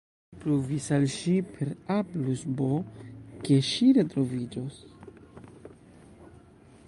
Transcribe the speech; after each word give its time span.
Mi 0.27 0.37
pruvis 0.43 0.85
al 0.95 1.03
ŝi 1.15 1.33
per 1.57 1.73
A 1.95 1.97
plus 2.13 2.41
B, 2.61 2.69
ke 3.47 3.59
ŝi 3.69 3.89
retroviĝos. 3.99 4.79